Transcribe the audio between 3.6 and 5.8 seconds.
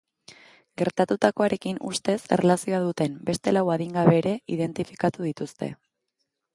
adingabe ere identifikatu dituzte.